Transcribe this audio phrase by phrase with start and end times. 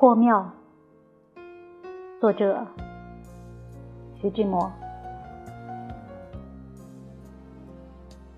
[0.00, 0.48] 破庙，
[2.20, 2.64] 作者
[4.14, 4.70] 徐志摩。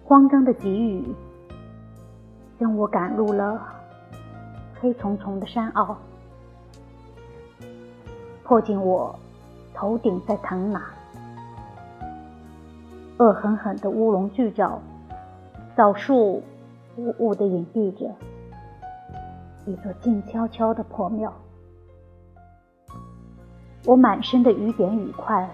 [0.02, 1.14] 慌张的急雨
[2.58, 3.62] 将我赶入了
[4.80, 5.94] 黑丛丛的山坳，
[8.42, 9.14] 迫近我
[9.74, 10.82] 头顶在腾拿，
[13.18, 14.80] 恶狠狠的乌龙巨照，
[15.76, 16.42] 枣树
[16.96, 18.10] 雾雾的隐蔽着
[19.66, 21.30] 一座静悄悄的破庙。
[23.86, 25.48] 我满身的雨点雨块，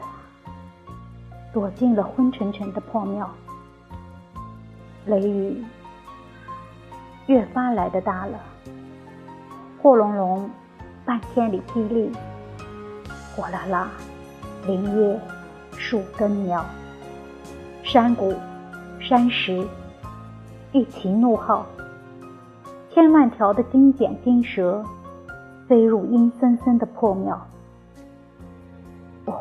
[1.52, 3.30] 躲进了昏沉沉的破庙。
[5.06, 5.64] 雷雨
[7.26, 8.38] 越发来的大了，
[9.80, 10.50] 火隆隆，
[11.04, 12.10] 半天里霹雳，
[13.34, 13.88] 火辣辣，
[14.66, 15.20] 林叶
[15.72, 16.64] 树根苗，
[17.84, 18.34] 山谷
[18.98, 19.64] 山石
[20.72, 21.64] 一齐怒号，
[22.90, 24.84] 千万条的金茧金蛇
[25.68, 27.40] 飞入阴森森的破庙。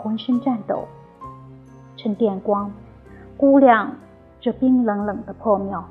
[0.05, 0.87] 浑身颤抖，
[1.97, 2.71] 趁电光
[3.35, 3.91] 估量
[4.39, 5.83] 这冰冷冷的破庙，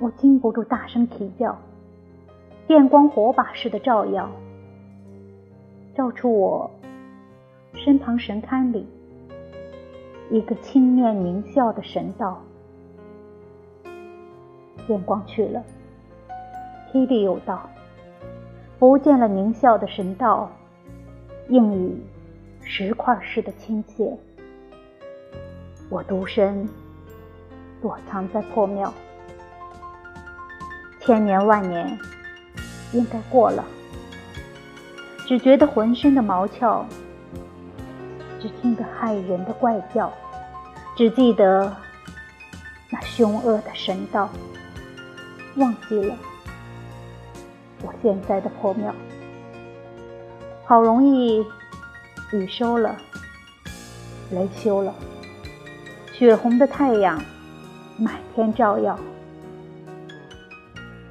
[0.00, 1.56] 我禁不住大声啼叫。
[2.66, 4.28] 电光火把似的照耀，
[5.94, 6.68] 照出我
[7.74, 8.84] 身旁神龛里
[10.28, 12.42] 一个青面狞笑的神道。
[14.88, 15.62] 电光去了，
[16.92, 17.70] 霹雳又到，
[18.80, 20.50] 不见了狞笑的神道。
[21.48, 22.02] 应以
[22.62, 24.16] 石块似的亲切，
[25.88, 26.68] 我独身
[27.80, 28.92] 躲藏在破庙，
[31.00, 31.98] 千年万年
[32.92, 33.64] 应该过了，
[35.26, 36.86] 只觉得浑身的毛翘，
[38.40, 40.12] 只听得骇人的怪叫，
[40.96, 41.74] 只记得
[42.90, 44.30] 那凶恶的神道，
[45.56, 46.16] 忘记了
[47.82, 48.94] 我现在的破庙。
[50.64, 51.44] 好容易，
[52.32, 52.96] 雨收了，
[54.30, 54.94] 雷休了，
[56.12, 57.22] 血红的太阳
[57.98, 58.98] 满天照耀，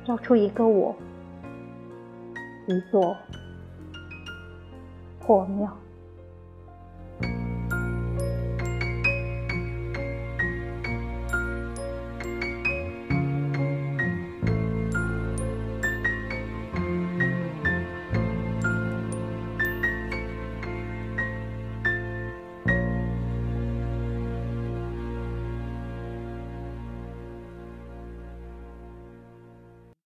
[0.06, 0.95] 照出一个我，
[2.67, 3.16] 一座
[5.19, 5.78] 破庙。